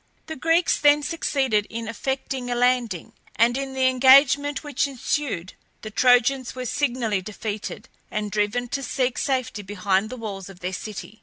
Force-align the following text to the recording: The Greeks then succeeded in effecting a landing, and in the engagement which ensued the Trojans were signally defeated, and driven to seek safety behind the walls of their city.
The 0.25 0.35
Greeks 0.35 0.79
then 0.79 1.03
succeeded 1.03 1.67
in 1.69 1.87
effecting 1.87 2.49
a 2.49 2.55
landing, 2.55 3.13
and 3.35 3.55
in 3.55 3.75
the 3.75 3.85
engagement 3.85 4.63
which 4.63 4.87
ensued 4.87 5.53
the 5.83 5.91
Trojans 5.91 6.55
were 6.55 6.65
signally 6.65 7.21
defeated, 7.21 7.87
and 8.09 8.31
driven 8.31 8.67
to 8.69 8.81
seek 8.81 9.19
safety 9.19 9.61
behind 9.61 10.09
the 10.09 10.17
walls 10.17 10.49
of 10.49 10.59
their 10.61 10.73
city. 10.73 11.19